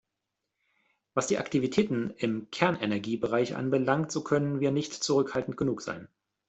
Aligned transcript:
Was 1.13 1.27
die 1.27 1.37
Aktivitäten 1.37 2.09
im 2.17 2.49
Kernenergiebereich 2.49 3.55
anbelangt, 3.55 4.11
so 4.11 4.23
können 4.23 4.59
wir 4.59 4.71
nicht 4.71 4.93
zurückhaltend 4.93 5.57
genug 5.57 5.83
sein. 5.83 6.07